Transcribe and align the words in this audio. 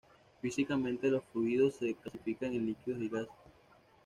Físicamente 0.41 1.09
los 1.11 1.23
fluidos 1.25 1.75
se 1.75 1.93
clasifican 1.93 2.53
en 2.55 2.65
líquidos 2.65 3.01
y 3.03 3.07
gases. 3.07 3.29